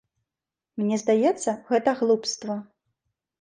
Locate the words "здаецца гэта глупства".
1.03-2.57